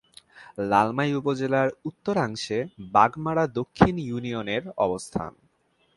লালমাই 0.69 1.11
উপজেলার 1.13 1.69
উত্তরাংশে 1.85 2.57
বাগমারা 2.93 3.43
দক্ষিণ 3.57 3.95
ইউনিয়নের 3.99 4.63
অবস্থান। 4.77 5.31